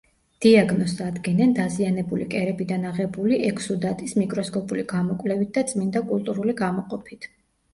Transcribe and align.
დიაგნოზს 0.43 1.01
ადგენენ 1.07 1.51
დაზიანებული 1.59 2.25
კერებიდან 2.35 2.87
აღებული 2.93 3.39
ექსუდატის 3.51 4.17
მიკროსკოპული 4.23 4.87
გამოკვლევით 4.95 5.53
და 5.59 5.67
წმინდა 5.73 6.05
კულტურული 6.09 6.57
გამოყოფით. 6.65 7.31